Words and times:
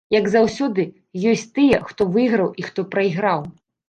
Як 0.13 0.27
заўсёды, 0.35 0.85
ёсць 1.31 1.43
тыя, 1.57 1.77
хто 1.89 2.07
выйграў 2.15 2.49
і 2.63 2.65
хто 2.69 2.87
прайграў. 2.97 3.45